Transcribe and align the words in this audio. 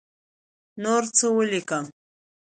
نور 0.83 1.03
څه 1.17 1.25
ولیکم. 1.37 1.85